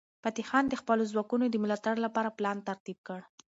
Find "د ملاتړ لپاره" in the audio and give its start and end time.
1.49-2.35